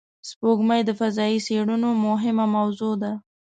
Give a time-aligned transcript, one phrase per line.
[0.29, 3.11] سپوږمۍ د فضایي څېړنو مهمه موضوع ده